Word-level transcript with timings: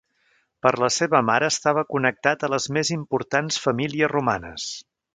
Per 0.65 0.71
la 0.83 0.89
seva 0.95 1.21
mare 1.27 1.49
estava 1.53 1.85
connectat 1.95 2.47
a 2.47 2.51
les 2.57 2.69
més 2.79 2.93
importants 2.99 3.63
famílies 3.67 4.15
romanes. 4.19 4.71